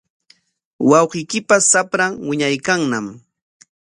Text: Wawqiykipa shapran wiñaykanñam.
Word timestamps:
Wawqiykipa 0.89 1.55
shapran 1.69 2.11
wiñaykanñam. 2.27 3.05